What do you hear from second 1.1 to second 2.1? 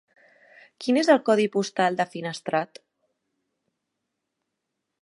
el codi postal de